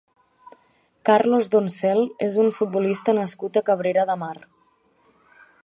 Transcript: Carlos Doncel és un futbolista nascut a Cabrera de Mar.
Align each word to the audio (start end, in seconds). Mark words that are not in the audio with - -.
Carlos 1.09 1.49
Doncel 1.55 2.01
és 2.29 2.39
un 2.45 2.49
futbolista 2.61 3.15
nascut 3.21 3.61
a 3.61 3.65
Cabrera 3.69 4.07
de 4.13 4.17
Mar. 4.23 4.35